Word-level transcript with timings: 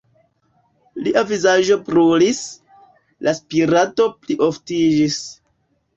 Lia 1.07 1.21
vizaĝo 1.31 1.77
brulis, 1.91 2.41
la 3.27 3.35
spirado 3.41 4.11
plioftiĝis. 4.25 5.21